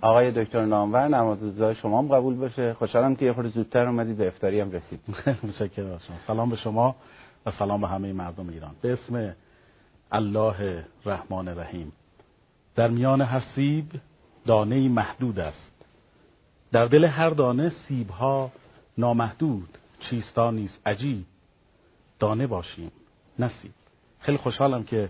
[0.00, 1.38] آقای دکتر نامور نماز
[1.82, 2.74] شما هم قبول باشه.
[2.74, 5.00] خوشحالم که یه خورده زودتر اومدید به افتاری هم رسید
[5.46, 6.16] متشکرم شما.
[6.26, 6.96] سلام به شما
[7.46, 8.74] و سلام به همه مردم ایران.
[8.82, 9.34] به اسم
[10.12, 11.92] الله رحمان رحیم
[12.76, 13.90] در میان هر سیب
[14.46, 15.70] دانه محدود است.
[16.72, 18.50] در دل هر دانه سیبها
[18.98, 19.78] نامحدود.
[20.10, 21.24] چیستا نیست عجیب.
[22.18, 22.92] دانه باشیم.
[23.38, 23.72] نسیب
[24.20, 25.08] خیلی خوشحالم که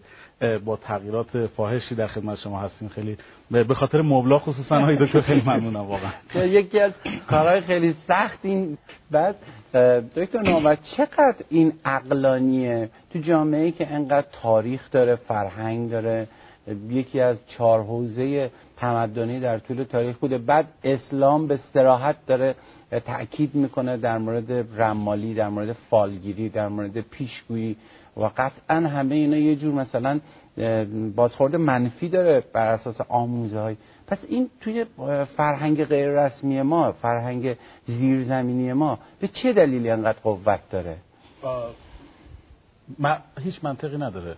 [0.65, 2.89] با تغییرات فاحشی در خدمت شما هستیم.
[2.89, 3.17] خیلی
[3.51, 6.45] به خاطر مبلا خصوصا های دکتر خیلی ممنونم واقعا.
[6.45, 6.93] یکی از
[7.29, 8.79] کارهای خیلی سخت این
[9.11, 9.37] بعد
[10.17, 16.29] دکتر نوبت چقدر این عقلانیه؟ تو جامعه که انقدر تاریخ داره فرهنگ داره
[16.89, 20.39] یکی از چهار حوزه تمدنی در طول تاریخ بوده.
[20.39, 22.55] بعد اسلام به استراحت داره
[23.07, 27.77] تاکید می‌کنه در مورد رمالی در مورد فالگیری در مورد پیشگویی.
[28.21, 30.21] و قطعا همه اینا یه جور مثلا
[31.17, 34.87] بازخورد منفی داره بر اساس آموزه های پس این توی
[35.37, 40.97] فرهنگ غیر رسمی ما فرهنگ زیرزمینی ما به چه دلیلی انقدر قوت داره؟
[42.99, 44.37] ما هیچ منطقی نداره.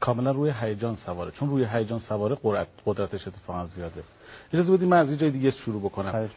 [0.00, 1.30] کاملا روی هیجان سواره.
[1.30, 4.02] چون روی هیجان سواره قدرت قدرتش اتفاقا زیاده.
[4.52, 6.28] اجازه بدید من از جای دیگه شروع بکنم.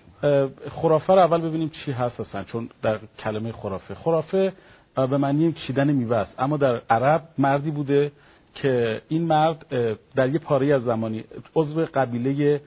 [0.72, 3.95] خرافه رو اول ببینیم چی هست اصلا چون در کلمه خرافه.
[3.95, 4.53] خرافه
[4.95, 6.33] به معنی کشیدن میوه است.
[6.39, 8.11] اما در عرب مردی بوده
[8.55, 9.66] که این مرد
[10.16, 11.23] در یه پاره از زمانی
[11.55, 12.61] عضو قبیله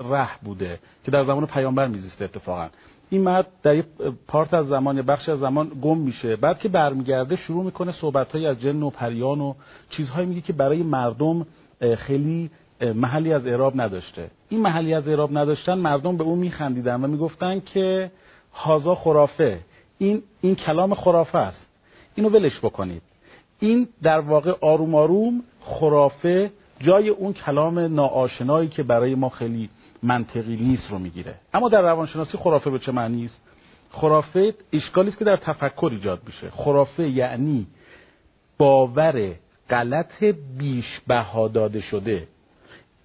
[0.00, 2.68] ره بوده که در زمان پیامبر میزیسته اتفاقا.
[3.10, 3.84] این مرد در یه
[4.28, 6.36] پارت از زمان بخش از زمان گم میشه.
[6.36, 9.54] بعد که برمیگرده شروع می‌کنه صحبتهایی از جن و پریان و
[9.90, 11.46] چیزهایی میگه که برای مردم
[11.98, 12.50] خیلی
[12.94, 14.30] محلی از اعراب نداشته.
[14.48, 18.10] این محلی از اعراب نداشتن مردم به اون میخندیدن و می‌گفتن که
[18.52, 19.58] هازا خرافه.
[19.98, 21.66] این این کلام خرافه است.
[22.14, 23.02] اینو ولش بکنید.
[23.58, 29.70] این در واقع آروم آروم خرافه جای اون کلام ناآشنایی که برای ما خیلی
[30.02, 31.34] منطقی نیست رو می‌گیره.
[31.54, 33.40] اما در روانشناسی خرافه به چه معنی است؟
[33.90, 36.50] خرافه اشکالی است که در تفکر ایجاد میشه.
[36.50, 37.66] خرافه یعنی
[38.58, 39.32] باور
[39.70, 40.24] غلط
[40.58, 42.28] بیش بها داده شده.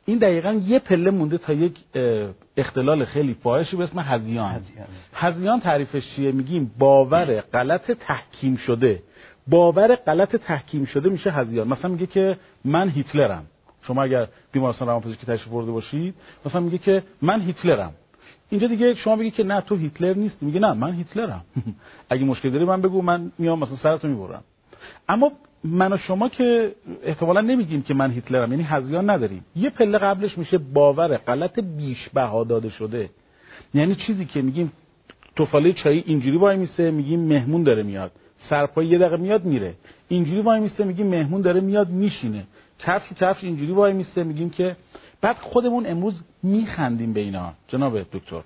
[0.10, 1.78] این دقیقا یه پله مونده تا یک
[2.58, 4.62] اختلال خیلی فاحشی به اسم هزیان.
[5.14, 5.60] هزیان.
[5.60, 9.04] تعریفش چیه؟ میگیم باور غلط تحکیم شده.
[9.48, 11.68] باور غلط تحکیم شده میشه هزیان.
[11.68, 13.46] مثلا میگه که من هیتلرم.
[13.88, 16.16] شما اگر بیمارستان روانپزشکی تشریف برده باشید
[16.46, 17.94] مثلا میگه که من هیتلرم.
[18.50, 21.46] اینجا دیگه شما میگی که نه تو هیتلر نیست میگه نه من هیتلرم.
[22.10, 24.44] اگه مشکل داری من بگو من میام مثلا سرتو می‌برم.
[25.10, 25.32] اما
[25.64, 29.46] من و شما که احتمالا نمیگیم که من هیتلرم یعنی هزیان نداریم.
[29.56, 33.10] یه پله قبلش میشه باور غلط بیش بها داده شده.
[33.74, 34.72] یعنی چیزی که میگیم
[35.36, 38.12] توفاله چایی اینجوری وای میسه میگیم مهمون داره میاد.
[38.50, 39.74] سرپای یه دقیقه میاد میره.
[40.08, 42.44] اینجوری وای میسته میگیم مهمون داره میاد میشینه.
[42.80, 44.76] کفش کفش اینجوری وای میسته میگیم که
[45.22, 47.54] بعد خودمون امروز میخندیم به اینا.
[47.68, 48.42] جناب دکتر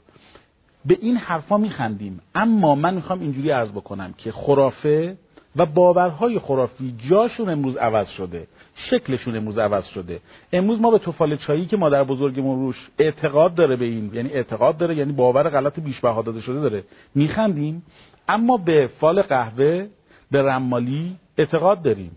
[0.85, 2.19] به این حرفا میخندیم.
[2.35, 5.17] اما من می‌خوام اینجوری عرض بکنم که خرافه
[5.55, 8.47] و باورهای خرافی جاشون امروز عوض شده.
[8.75, 10.19] شکلشون امروز عوض شده.
[10.53, 14.77] امروز ما به توفال چایی که مادر بزرگمون روش اعتقاد داره به این یعنی اعتقاد
[14.77, 16.83] داره یعنی باور غلط بیش بها داده شده داره.
[17.15, 17.83] میخندیم
[18.29, 19.87] اما به فال قهوه
[20.31, 22.11] به رمالی اعتقاد داریم.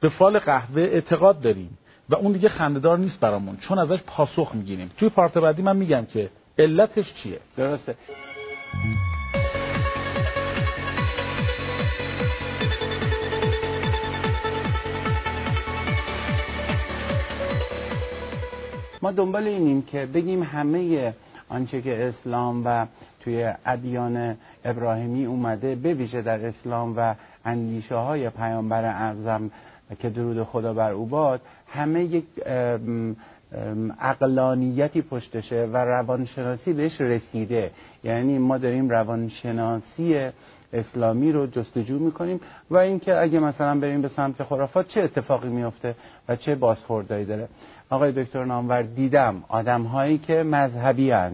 [0.00, 1.78] به فال قهوه اعتقاد داریم.
[2.08, 4.90] و اون دیگه خندهدار نیست برامون چون ازش پاسخ می‌گیریم.
[4.96, 7.94] توی پارت بعدی من میگم که علتش چیه؟ درسته.
[19.02, 21.14] ما دنبال اینیم که بگیم همه
[21.48, 22.86] آنچه که اسلام و
[23.20, 27.14] توی ادیان ابراهیمی اومده به ویژه در اسلام و
[27.44, 29.50] اندیشه های پیامبر اعظم
[29.98, 32.24] که درود خدا بر او باد همه یک
[34.00, 37.70] اقلانیتی پشتشه و روانشناسی بهش رسیده.
[38.04, 40.28] یعنی ما داریم روانشناسی
[40.72, 42.40] اسلامی رو جستجو می‌کنیم
[42.70, 45.94] و اینکه اگه مثلا بریم به سمت خرافات چه اتفاقی میفته
[46.28, 47.48] و چه بازخوردایی داره.
[47.90, 51.32] آقای دکتر نامور دیدم آدم هایی که مذهبی هن.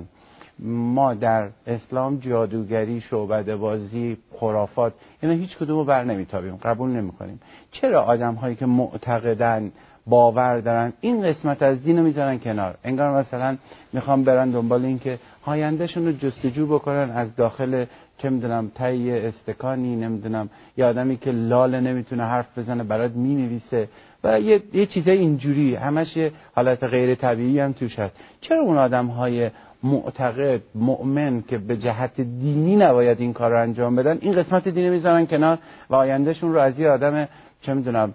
[0.59, 4.93] ما در اسلام جادوگری شعبده بازی خرافات
[5.23, 7.41] اینا هیچ کدوم رو بر نمیتابیم قبول نمی‌کنیم.
[7.73, 9.73] چرا آدم هایی که معتقدن
[10.06, 13.56] باور دارن این قسمت از دین رو می‌ذارن کنار؟ انگار مثلا
[13.93, 17.85] می‌خوام برن دنبال این که هایندهشون رو جستجو بکنن از داخل
[18.19, 20.50] چه می‌دونم تایی استکانی نمی‌دونم.
[20.76, 23.88] یه آدمی که لاله نمی‌تونه حرف بزنه برات می‌نویسه.
[24.25, 25.75] و یه, یه چیزای اینجوری.
[25.75, 28.14] همش یه حالت غیر طبیعی هم توش هست.
[28.40, 29.50] چرا اون آدم های
[29.82, 34.90] معتقد مؤمن که به جهت دینی نباید این کار رو انجام بدن این قسمت دینی
[34.90, 35.58] می‌ذارن کنار
[35.90, 37.28] و آیندهشون رو از یه آدم
[37.61, 38.14] چه می‌دونم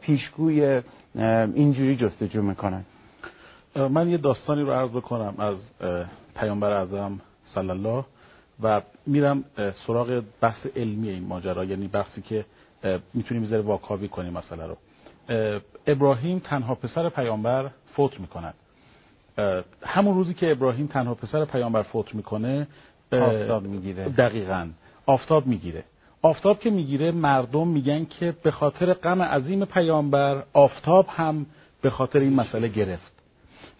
[0.00, 0.80] پیشگوی
[1.54, 2.84] اینجوری جستجو می‌کنن.
[3.90, 5.56] من یه داستانی رو عرض بکنم از
[6.36, 7.20] پیامبر اعظم
[7.54, 8.04] صلی الله
[8.62, 9.44] و میرم
[9.86, 12.44] سراغ بحث علمی این ماجرا یعنی بحثی که
[13.14, 14.76] می‌تونیم بذاره واکاوی کنیم مسئله رو.
[15.86, 18.54] ابراهیم تنها پسر پیامبر فوت می‌کنن
[19.82, 22.66] همون روزی که ابراهیم تنها پسر پیامبر فوت می‌کنه
[23.12, 24.08] آفتاب می‌گیره.
[24.08, 24.68] دقیقا.
[25.06, 25.84] آفتاب می‌گیره.
[26.22, 31.46] آفتاب که می‌گیره مردم میگن که به خاطر غم عظیم پیامبر آفتاب هم
[31.82, 33.12] به خاطر این مسئله گرفت.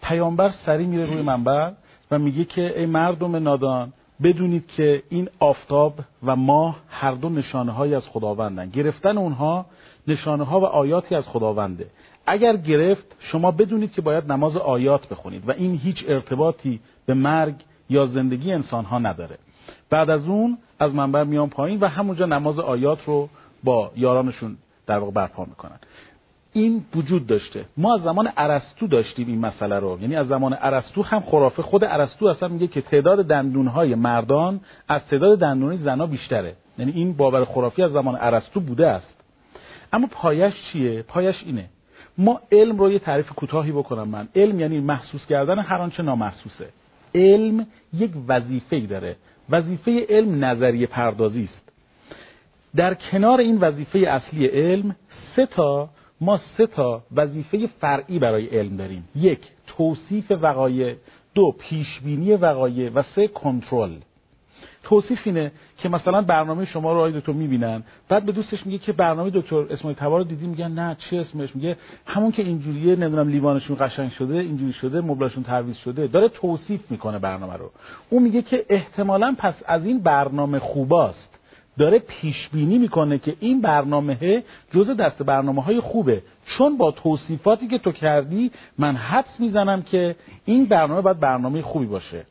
[0.01, 1.73] پیامبر سری میره روی منبر
[2.11, 7.71] و میگه که ای مردم نادان بدونید که این آفتاب و ماه هر دو نشانه
[7.71, 8.69] های از خداوندن.
[8.69, 9.65] گرفتن اونها
[10.07, 11.87] نشانه ها و آیاتی از خداونده.
[12.25, 17.55] اگر گرفت شما بدونید که باید نماز آیات بخونید و این هیچ ارتباطی به مرگ
[17.89, 19.37] یا زندگی انسان ها نداره.
[19.89, 23.29] بعد از اون از منبر میان پایین و همونجا نماز آیات رو
[23.63, 25.79] با یارانشون در واقع برپا می‌کنن.
[26.53, 27.65] این وجود داشته.
[27.77, 29.97] ما از زمان ارسطو داشتیم این مسئله رو.
[30.01, 31.61] یعنی از زمان ارسطو هم خرافه.
[31.61, 36.55] خود ارسطو اصلا میگه که تعداد دندونهای مردان از تعداد دندونهای زنا بیشتره.
[36.77, 39.13] یعنی این باور خرافی از زمان ارسطو بوده است.
[39.93, 41.65] اما پایش چیه؟ پایش اینه.
[42.17, 44.27] ما علم رو یه تعریف کوتاهی بکنم من.
[44.35, 46.69] علم یعنی محسوس کردن هر آنچه نامحسوسه.
[47.15, 49.15] علم یک وظیفه داره.
[49.49, 51.67] وظیفه علم نظریه پردازی است.
[52.75, 54.95] در کنار این وظیفه اصلی علم
[55.35, 55.89] سه تا
[56.21, 59.07] ما سه تا وظیفه فرعی برای علم داریم.
[59.15, 60.95] یک توصیف وقایع.
[61.33, 62.89] دو پیشبینی وقایع.
[62.89, 63.91] و سه کنترل.
[64.83, 67.83] توصیف اینه که مثلا برنامه شما رو آقای دکتر می‌بینن.
[68.09, 71.55] بعد به دوستش میگه که برنامه دکتر اسماعیل تبار رو دیدی؟ میگن نه چه اسمش؟
[71.55, 76.07] میگه همون که اینجوریه نمی‌دونم لیوانشون قشنگ شده اینجوری شده مبلاشون تعویض شده.
[76.07, 77.71] داره توصیف می‌کنه برنامه رو.
[78.09, 81.36] اون میگه که احتمالا پس از این برنامه خوباست.
[81.77, 84.43] داره پیش بینی می‌کنه که این برنامه
[84.73, 86.21] جزء دست برنامه های خوبه.
[86.57, 90.15] چون با توصیفاتی که تو کردی من حدس می‌زنم که
[90.45, 92.25] این برنامه باید برنامه خوبی باشه.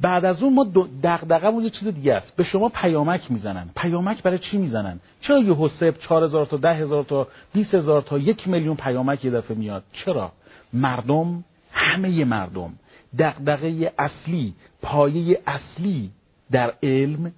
[0.00, 0.66] بعد از اون ما
[1.02, 2.36] دغدغه‌مون یه چیز دیگه است.
[2.36, 3.70] به شما پیامک می‌زنن.
[3.76, 8.76] پیامک برای چی می‌زنن؟ چرا یه حساب 4000 تا 10000 تا 20000 تا یک میلیون
[8.76, 10.32] پیامک یه دفعه میاد؟ چرا؟
[10.72, 12.72] مردم همه مردم
[13.18, 16.10] دغدغه اصلی پایه اصلی
[16.50, 17.32] در علم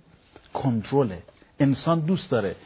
[0.55, 1.19] کنترله.
[1.61, 2.56] انسان دوست داره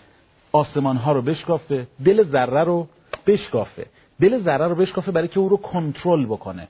[0.52, 2.88] آسمان ها رو بشکافه دل ذره رو
[3.26, 3.86] بشکافه.
[4.20, 6.68] دل ذره رو بشکافه برای که او رو کنترل بکنه.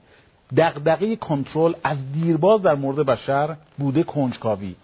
[0.57, 4.75] دغدغه کنترل از دیرباز در مورد بشر بوده کنجکاوی.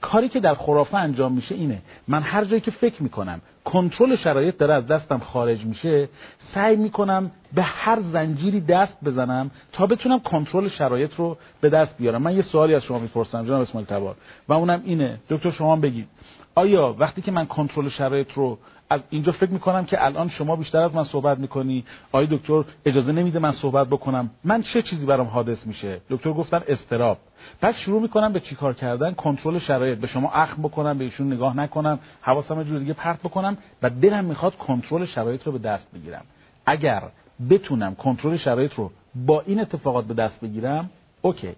[0.00, 1.82] کاری که در خرافه انجام میشه اینه.
[2.08, 6.08] من هر جایی که فکر می‌کنم کنترل شرایط داره از دستم خارج میشه
[6.54, 12.22] سعی می‌کنم به هر زنجیری دست بزنم تا بتونم کنترل شرایط رو به دست بیارم.
[12.22, 14.14] من یه سوالی از شما می‌پرسم جناب اسماعیل تبار.
[14.48, 15.18] و اونم اینه.
[15.30, 16.08] دکتر شما بگید.
[16.54, 18.58] آیا وقتی که من کنترل شرایط رو
[18.90, 23.12] از اینجا فکر می‌کنم که الان شما بیشتر از من صحبت می‌کنی آیا دکتر اجازه
[23.12, 27.18] نمیده من صحبت بکنم من چه چیزی برام حادث میشه؟ دکتر گفتن استراب
[27.62, 29.98] پس شروع می‌کنم به چیکار کردن؟ کنترل شرایط.
[29.98, 34.24] به شما اخم بکنم به ایشون نگاه نکنم حواسم جور دیگه پرت بکنم و دلم
[34.24, 36.24] می‌خواد کنترل شرایط رو به دست بگیرم.
[36.66, 37.02] اگر
[37.50, 40.90] بتونم کنترل شرایط رو با این اتفاقات به دست بگیرم
[41.22, 41.52] اوکی.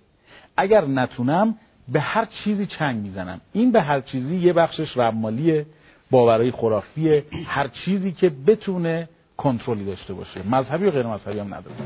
[0.56, 1.54] اگر نتونم
[1.92, 3.40] به هر چیزی چنگ می‌زنم.
[3.52, 5.66] این به هر چیزی یه بخشش رمالیه
[6.10, 10.48] باورهای خرافیه هر چیزی که بتونه کنترلی داشته باشه.
[10.50, 11.76] مذهبی و غیر مذهبی هم نداره.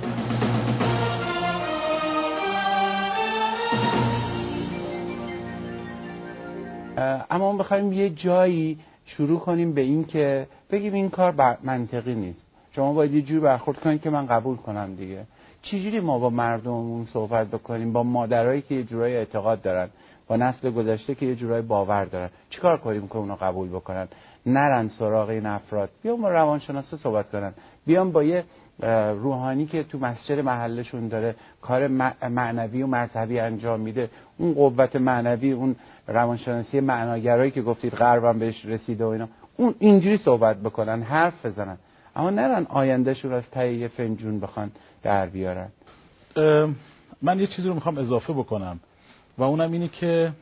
[7.30, 12.42] اما ما بخوایم یه جایی شروع کنیم به این که بگیم این کار منطقی نیست.
[12.76, 15.25] شما باید یه جور برخورد کنید که من قبول کنم دیگه.
[15.70, 19.88] چجوری ما با مردممون صحبت بکنیم؟ با مادرایی که یه جورای اعتقاد دارن.
[20.28, 22.30] با نسل گذشته که یه جورای باور دارن.
[22.50, 24.08] چیکار کنیم که اونا قبول بکنن؟
[24.46, 25.90] نرن سراغ این افراد.
[26.02, 27.52] بیام با روانشناسا صحبت کنن.
[27.87, 28.44] بیام با یه
[29.23, 31.88] روحانی که تو مسجد محلشون داره کار
[32.28, 34.11] معنوی و مذهبی انجام میده.
[34.38, 39.28] اون قوت معنوی اون روانشناسی معناگرایی که گفتید غربم بهش رسیده و اینا.
[39.56, 41.78] اون اینجوری صحبت بکنن حرف بزنن.
[42.16, 44.70] اما نرن آیندهشون از ته فنجون بخوان
[45.02, 45.68] در بیارن.
[47.23, 48.80] من یه چیزی رو می‌خوام اضافه بکنم
[49.38, 50.32] و اونم اینه که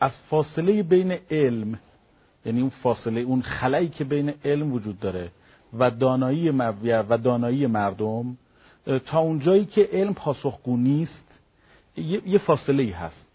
[0.00, 1.78] از فاصله بین علم
[2.44, 5.30] یعنی اون فاصله اون خلایی که بین علم وجود داره
[5.78, 8.36] و دانایی و دانایی مردم
[9.06, 11.24] تا اونجایی که علم پاسخگو نیست
[12.26, 13.26] یه فاصله ای هست.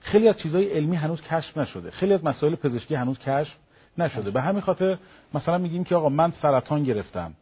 [0.00, 1.90] خیلی از چیزهای علمی هنوز کشف نشده.
[1.90, 3.54] خیلی از مسائل پزشکی هنوز کشف
[3.98, 4.30] نشده.
[4.30, 4.98] به همین خاطر
[5.34, 7.34] مثلا میگیم که آقا من سرطان گرفتم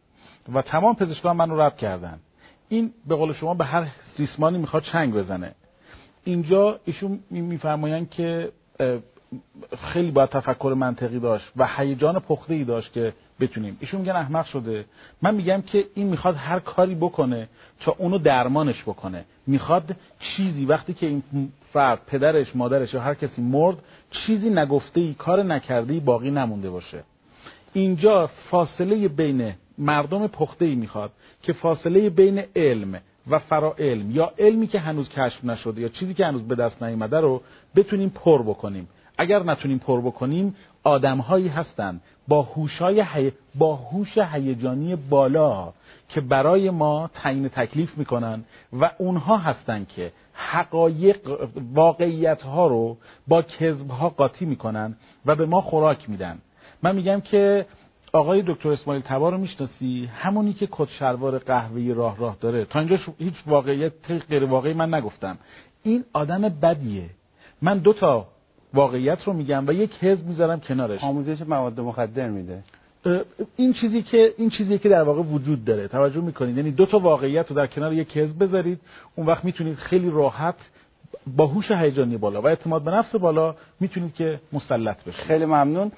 [0.53, 2.19] و تمام پزشکان من رو رد کردن.
[2.69, 5.55] این به قول شما به هر ریسمانی می‌خواد چنگ بزنه.
[6.23, 8.51] اینجا ایشون میفرمایند که
[9.93, 13.77] خیلی باید تفکر منطقی داشت و هیجان پخته ای داشت که بتونیم.
[13.79, 14.85] ایشون میگن احمق شده.
[15.21, 17.47] من میگم که این می‌خواد هر کاری بکنه
[17.79, 19.25] تا اونو درمانش بکنه.
[19.47, 21.23] می‌خواد چیزی وقتی که این
[21.73, 23.77] فرد پدرش مادرش یا هر کسی مرد
[24.11, 27.03] چیزی نگفته ای کار نکرده ای باقی نمونده باشه.
[27.73, 31.11] اینجا فاصله بین مردم پخته ای می‌خواد
[31.43, 36.13] که فاصله بین علم و فرا علم یا علمی که هنوز کشف نشده یا چیزی
[36.13, 37.41] که هنوز به دست نیامده رو
[37.75, 38.87] بتونیم پر بکنیم.
[39.17, 43.31] اگر نتونیم پر بکنیم آدمهایی هستند با هوشای حی...
[43.55, 45.73] با هوش هیجانی بالا
[46.09, 51.17] که برای ما تعیین تکلیف می‌کنن و اونها هستند که حقایق
[51.73, 56.37] واقعیت ها رو با کذب ها قاطی می‌کنن و به ما خوراک میدن.
[56.83, 57.65] من میگم که
[58.13, 62.65] آقای دکتر اسماعیل تبا رو می‌شناسی؟ همونی که کت شلوار قهوه‌ای راه راه داره.
[62.65, 63.93] تا اینجا هیچ واقعیت
[64.29, 65.37] غیر واقعی من نگفتم.
[65.83, 67.09] این آدم بدیه.
[67.61, 68.27] من دو تا
[68.75, 71.03] واقعیت رو میگم و یک حزب می‌ذارم کنارش.
[71.03, 72.63] آموزش مواد مخدر میده.
[73.55, 75.87] این چیزی که این چیزی که در واقع وجود داره.
[75.87, 76.57] توجه می‌کنید.
[76.57, 78.79] یعنی دو تا واقعیت رو در کنار یک حزب بذارید.
[79.15, 80.55] اون وقت می‌تونید خیلی راحت
[81.27, 85.25] با هوش هیجانی بالا و اعتماد به نفس بالا می‌تونید که مسلط بشید.
[85.25, 85.91] خیلی ممنون.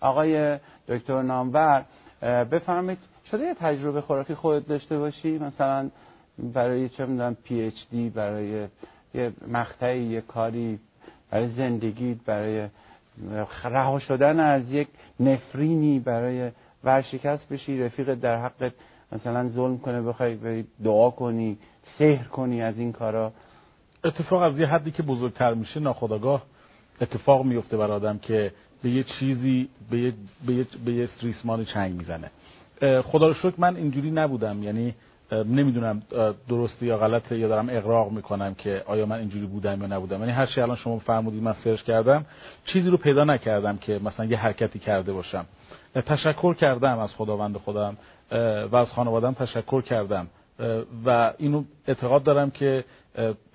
[0.00, 1.84] آقای دکتر نامور
[2.22, 2.98] بفرمایید
[3.30, 5.90] شده یه تجربه خوراکی خودت داشته باشی؟ مثلا
[6.38, 8.68] برای چه می‌دونم پی اچ دی برای
[9.14, 10.78] یه مقطعی یه کاری
[11.30, 12.68] برای زندگی برای
[13.64, 14.88] رها شدن از یک
[15.20, 16.50] نفرینی برای
[16.84, 18.72] ورشکست بشی رفیق در حقت
[19.12, 21.58] مثلا ظلم کنه بخوای دعا کنی
[21.98, 23.32] سحر کنی از این کارا.
[24.04, 26.42] اتفاق از یه حدی که بزرگتر میشه ناخداگاه
[27.00, 30.12] اتفاق میفته بر آدم که به یه چیزی به یه,
[30.46, 32.30] به یه, به یه ریسمانی چنگ می‌زنه.
[33.02, 34.62] خدا رو شکر من اینجوری نبودم.
[34.62, 34.94] یعنی
[35.32, 36.02] نمی‌دونم
[36.48, 40.20] درسته یا غلطه یا دارم اقراق می‌کنم که آیا من اینجوری بودم یا نبودم.
[40.20, 42.26] یعنی هر چی الان شما فرمودید من سرچ کردم
[42.64, 45.46] چیزی رو پیدا نکردم که مثلا یه حرکتی کرده باشم.
[45.94, 47.96] تشکر کردم از خداوند خودم
[48.72, 50.26] و از خانوادم تشکر کردم
[51.06, 52.84] و اینو اعتقاد دارم که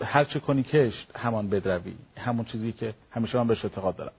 [0.02, 4.12] هر چه کنی کشت همان بدروی همون چیزی که همیشه من بهش اعتقاد دارم.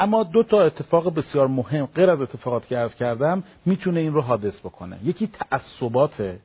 [0.00, 4.20] اما دو تا اتفاق بسیار مهم غیر از اتفاقات که عرض کردم می‌تونه این رو
[4.20, 4.98] حادث بکنه.
[5.04, 6.38] یکی تعصبات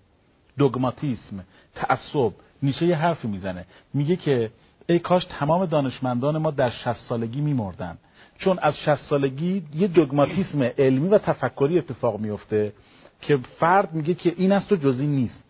[0.57, 1.45] دوگماتیسم.
[1.75, 2.31] تعصب
[2.63, 3.65] نیشه یه حرفی می‌زنه.
[3.93, 4.51] میگه که
[4.89, 7.97] ای کاش تمام دانشمندان ما در 60 سالگی میمردن.
[8.37, 12.73] چون از 60 سالگی یه دوگماتیسم علمی و تفکری اتفاق میفته
[13.21, 15.43] که فرد میگه که این است و جزی نیست.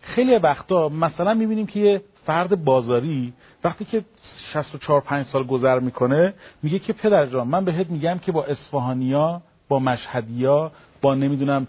[0.00, 3.32] خیلی وقتا مثلا می‌بینیم که یه فرد بازاری
[3.64, 4.04] وقتی که
[4.52, 9.42] 64 5 سال گذر می‌کنه میگه که پدر جان من بهت میگم که با اصفهانیا
[9.68, 11.66] با مشهدیا با نمی‌دونم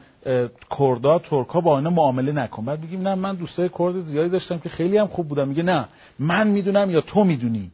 [0.77, 2.65] کردا ترکا با اینا معامله نکن.
[2.65, 5.47] بعد میگیم نه من دوستای کرد زیادی داشتم که خیلی هم خوب بودم.
[5.47, 5.87] میگه نه
[6.19, 7.71] من می‌دونم یا تو می‌دونی.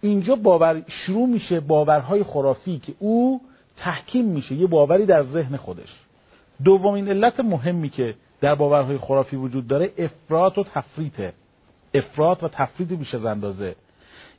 [0.00, 3.40] اینجا باور شروع میشه باورهای خرافی که او
[3.76, 5.88] تحکیم میشه یه باوری در ذهن خودش.
[6.64, 11.32] دومین علت مهمی که در باورهای خرافی وجود داره افراط و تفریطه.
[11.98, 13.74] افراد و تفرید بیش از اندازه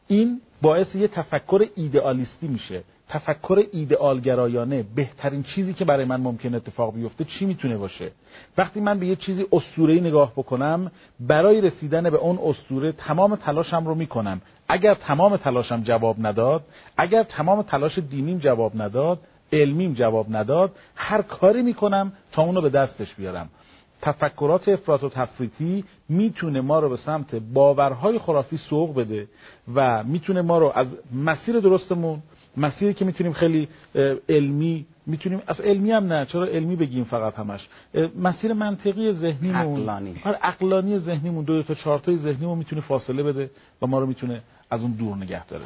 [0.07, 2.83] این باعث یه تفکر ایدئالیستی میشه.
[3.09, 8.11] تفکر ایدئالگرایانه بهترین چیزی که برای من ممکن اتفاق بیفته چی می‌تونه باشه؟
[8.57, 13.85] وقتی من به یه چیزی اسطوره‌ای نگاه بکنم برای رسیدن به اون اسطوره تمام تلاشم
[13.85, 14.41] رو می‌کنم.
[14.67, 16.63] اگر تمام تلاشم جواب نداد
[16.97, 19.19] اگر تمام تلاش دینیم جواب نداد
[19.53, 23.49] علمیم جواب نداد هر کاری می‌کنم تا اونو به دستش بیارم.
[24.01, 29.27] تفکرات افراط و تفریطی می‌تونه ما رو به سمت باورهای خرافی سوق بده
[29.75, 32.21] و می‌تونه ما رو از مسیر درستمون
[32.57, 33.67] مسیری که می‌تونیم خیلی
[34.29, 37.67] علمی می‌تونیم از علمی هم نه چرا علمی بگیم فقط همش؟
[38.19, 40.15] مسیر منطقی ذهنیمون عقلانی.
[40.25, 43.49] آره، عقلانی ذهنیمون دو, دو تا چهار تای ذهنیمون می‌تونه فاصله بده
[43.81, 45.65] و ما رو می‌تونه از اون دور نگه داره.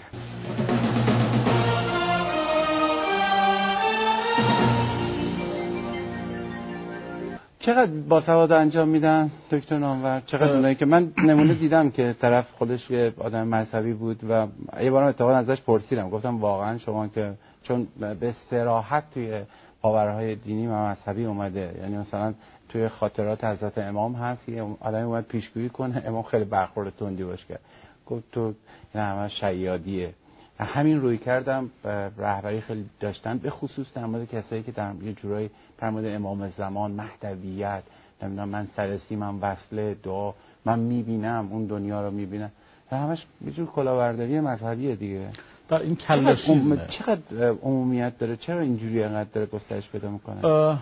[7.62, 12.46] چقدر با سواد انجام میدن دکتر نامور؟ چقدر اونایی که من نمونه دیدم که طرف
[12.58, 14.48] خودش یه آدم مذهبی بود و
[14.84, 16.10] یه بارم اتفاقا ازش پرسیدم.
[16.10, 17.88] گفتم واقعا شما که چون
[18.20, 19.41] به سراحت توی
[19.82, 22.34] باورهای دینی و مذهبی اومده یعنی مثلا
[22.70, 27.46] توی خاطرات حضرت امام هست یه آدمی اومد پیشگویی کنه امام خیلی برخورد تندی باش
[27.46, 27.60] کرد.
[28.06, 28.53] گفت تو
[28.94, 30.13] این همه شیادیه.
[30.65, 31.70] همین روی کردم
[32.18, 36.53] رهبری خیلی داشتن به خصوص در مورد کسایی که در یه جورایی در مورد امام
[36.58, 37.84] زمان مهدویت
[38.24, 40.34] نمی‌دونم من سرسی من وصله دعا
[40.65, 42.51] من می‌بینم اون دنیا رو می‌بینم.
[42.91, 45.27] و همش یه جور کلاورداری مذهبیه دیگه.
[45.70, 46.88] در این کلاشیزمه.
[47.00, 50.77] چقدر عمومیت داره؟ چرا اینجوری انقدر داره گسترش پیدا می‌کنه؟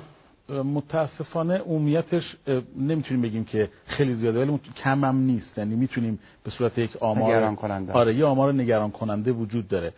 [0.49, 2.35] متاسفانه عمومیتش
[2.77, 5.57] نمی‌تونیم بگیم که خیلی زیاده ولی کم هم نیست.
[5.57, 9.93] یعنی می‌تونیم به صورت یک آمار نگران کننده آره یه آمار نگران کننده وجود داره.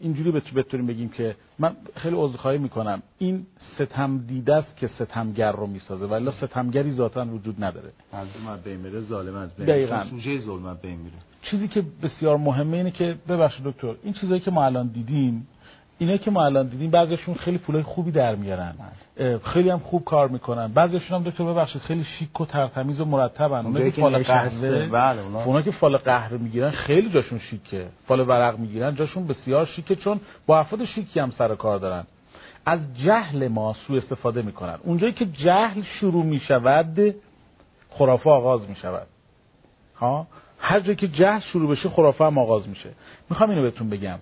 [0.00, 3.02] اینجوری بتونیم بگیم که من خیلی عذرخواهی می‌کنم.
[3.18, 7.92] این ستم دیده است که ستمگر رو می‌سازه ولی ستمگری ذاتا وجود نداره.
[8.12, 10.04] مظلوم بمیره ظالم از دقیقاً.
[10.10, 14.64] سوژه ظلم بمیره چیزی که بسیار مهمه اینه که ببخشید دکتر این چیزایی که ما
[14.64, 15.48] الان دیدیم
[15.98, 18.74] اینا که ما الان دیدیم بعضیشون خیلی پولای خوبی در میارن.
[19.44, 20.68] خیلی هم خوب کار می‌کنن.
[20.68, 23.66] بعضیشون هم دکتر ببخشید خیلی شیک و ترتمیز و مرتبن.
[23.66, 27.86] اونایی که فال قهوه بله اونا که فال قهوه می‌گیرن خیلی جاشون شیکه.
[28.06, 32.04] فال ورق می‌گیرن جاشون بسیار شیکه چون با افراد شیکی هم سر کار دارن.
[32.66, 34.78] از جهل ما سوء استفاده می‌کنن.
[34.82, 37.14] اونجایی که جهل شروع می‌شود
[37.90, 39.06] خرافه آغاز می‌شود.
[39.96, 40.26] ها؟
[40.58, 42.90] هر جایی که جهل شروع بشه خرافه هم آغاز میشه.
[43.30, 44.18] می‌خوام اینو بهتون بگم.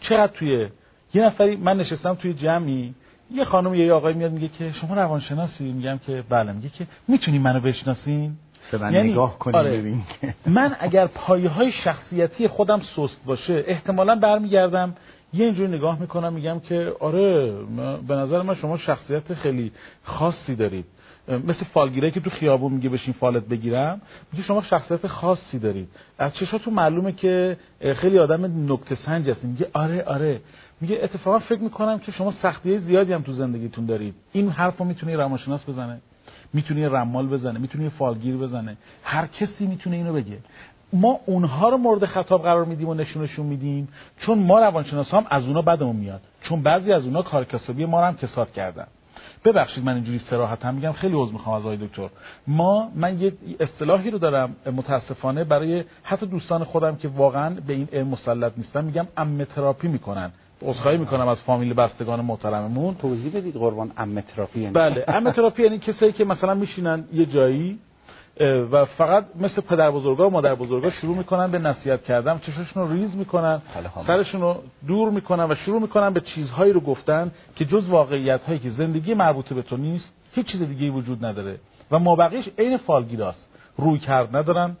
[0.00, 0.68] چقدر توی
[1.14, 2.94] یه نفری من نشستم توی جمعی
[3.34, 6.52] یه خانم یه آقای میاد میگه که شما روانشناسی؟ میگم که بله.
[6.52, 8.36] میگه که می‌تونی منو بشناسین
[8.72, 9.78] من یعنی نگاه کنیم آره.
[9.78, 10.02] ببین.
[10.46, 14.94] من اگر پایه های شخصیتی خودم سست باشه احتمالا برمیگردم
[15.32, 17.52] یه اینجوری نگاه می‌کنم میگم که آره
[18.08, 20.84] به نظر من شما شخصیت خیلی خاصی دارید.
[21.28, 24.00] مثل فالگیره که تو خیابون میگه بشین فالت بگیرم
[24.32, 25.88] میگه شما شخصیت خاصی دارید.
[26.18, 27.56] از چشاتون معلومه که
[27.96, 30.40] خیلی آدم نکته سنج هستید میگه آره آره.
[30.80, 34.14] میگه اتفاقا فکر می‌کنم که شما سختی زیادی هم تو زندگیتون دارید.
[34.32, 36.00] این حرفو می‌تونه روانشناس بزنه
[36.52, 38.76] می‌تونه رمال بزنه می‌تونه فالگیر بزنه.
[39.04, 40.38] هر کسی می‌تونه اینو بگه.
[40.92, 43.88] ما اونها رو مورد خطاب قرار میدیم و نشونشون میدیم
[44.20, 46.20] چون ما روانشناس هم از اونا بدمون میاد.
[46.40, 48.86] چون بعضی از اونا کار کسبی ما رو هم کساد کردن.
[49.44, 52.08] ببخشید من اینجوری صراحت هم میگم خیلی عذر می‌خوام از آقای دکتر.
[52.46, 57.88] ما من یه اصطلاحی رو دارم متاسفانه برای حتی دوستان خودم که واقعا به این
[57.92, 60.32] علم مسلط نیستن میگم عمه تراپی می‌کنن.
[60.62, 62.94] عذرخواهی می‌کنم از فامیل بستگان محترممون.
[62.94, 64.72] توضیح بدید قربان عمه تراپی یعنی.
[64.72, 67.78] بله عمه تراپی یعنی کسایی که مثلا میشینن یه جایی
[68.72, 72.92] و فقط مثل پدر بزرگا و مادر بزرگا شروع می‌کنن به نصیحت کردن چشاشون رو
[72.92, 73.62] ریز می‌کنن
[74.06, 78.58] سرشون رو دور می‌کنن و شروع می‌کنن به چیزهایی رو گفتن که جز واقعیت هایی
[78.58, 81.56] که زندگی مربوطه به تو نیست هیچ چیز دیگه وجود نداره.
[81.90, 83.48] و مابقیش عین فالگیراست.
[83.78, 84.76] روی کرد ندارن.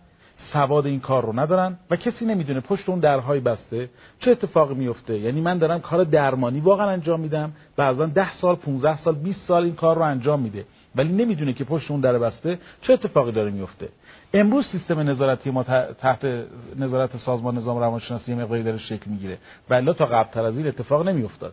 [0.52, 3.88] سواد این کار رو ندارن و کسی نمی‌دونه پشت اون درهای بسته
[4.20, 5.18] چه اتفاقی میفته.
[5.18, 9.64] یعنی من دارم کار درمانی واقعا انجام میدم بعضا ده سال 15 سال 20 سال
[9.64, 10.64] این کار رو انجام میده.
[10.94, 13.88] ولی نمی‌دونه که پشت اون در بسته چه اتفاقی داره میفته.
[14.34, 15.62] امروز سیستم نظارتی ما
[16.00, 16.44] تحت
[16.78, 19.38] نظارت سازمان نظام روانشناسی مقداری داره شکل می‌گیره.
[19.70, 21.52] ولی تا قبل از این اتفاق نمیافتاد.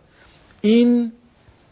[0.62, 1.12] این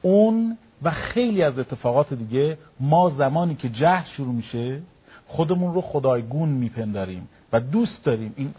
[0.02, 4.82] اون و خیلی از اتفاقات دیگه ما زمانی که جهل شروع میشه
[5.28, 8.34] خودمون رو خدایگون میپنداریم و دوست داریم.
[8.38, 8.54] این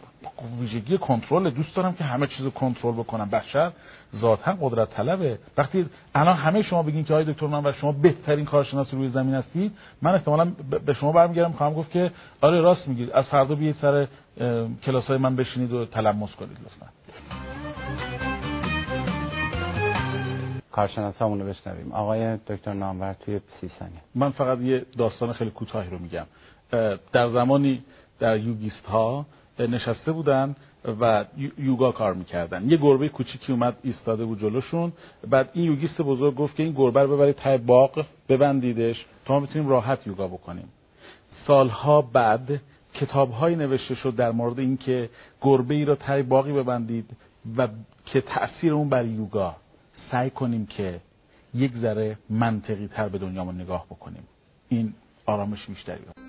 [0.61, 3.31] ویژگی کنترل دوست دارم که همه چیز کنترل بکنم.
[3.31, 3.73] بشر
[4.17, 5.39] ذاتا قدرت طلبه.
[5.57, 9.35] وقتی الان همه شما بگین که آقای دکتر من و شما بهترین کارشناس روی زمین
[9.35, 10.53] هستید من احتمالا
[10.87, 11.53] به شما برمیگردم.
[11.53, 13.11] خواهم گفت که آره راست میگید.
[13.11, 14.07] از فردا بیاید سر
[14.83, 16.87] کلاس های من بشینید و تلمس کنید لطفا.
[20.73, 21.93] کارشناسامون رو بشنویم.
[21.93, 24.01] آقای دکتر نامور توی سی ثانیه.
[24.15, 26.27] من فقط یه داستان خیلی کوتاهی رو میگم.
[27.13, 27.83] در زمانی
[28.19, 29.27] در یوگیست ها
[29.59, 30.57] نشسته بودن
[31.01, 31.25] و
[31.59, 32.71] یوگا کار می‌کردن.
[32.71, 34.93] یه گربه کوچیکی اومد ایستاده بود جلوشون.
[35.29, 39.05] بعد این یوگیست بزرگ گفت که این گربه رو ببرید ته باغ ببندیدش.
[39.25, 40.69] تا ما بتونیم راحت یوگا بکنیم.
[41.47, 42.61] سالها بعد
[42.95, 47.11] کتابهایی نوشته شد در مورد اینکه گربه ای را ته باقی ببندید
[47.57, 47.69] و
[48.07, 49.57] که تاثیر اون بر یوگا
[50.11, 51.01] سعی کنیم که
[51.55, 54.23] یک ذره منطقی تر به دنیامون نگاه بکنیم.
[54.69, 54.95] این
[55.27, 56.26] آرامش بیشتری.